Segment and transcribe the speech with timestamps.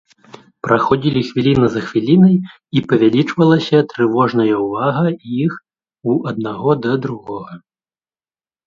[0.67, 2.33] Праходзілі хвіліна за хвілінай,
[2.79, 5.05] і павялічвалася трывожная ўвага
[5.45, 5.51] іх
[6.09, 7.53] у аднаго да другога.